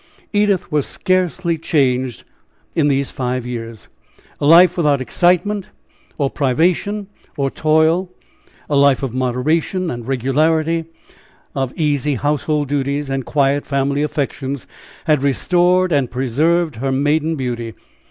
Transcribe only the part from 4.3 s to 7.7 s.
a life without excitement or privation or